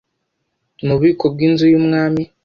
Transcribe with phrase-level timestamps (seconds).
[0.85, 2.23] Mu bubiko bw inzu y umwami